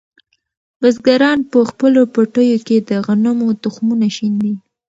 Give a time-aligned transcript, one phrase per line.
[0.81, 4.53] بزګران په خپلو پټیو کې د غنمو تخمونه شیندي.